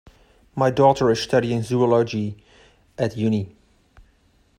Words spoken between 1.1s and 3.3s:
is studying zoology at